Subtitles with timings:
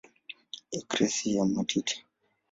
[0.77, 1.95] Eksirei ya matiti.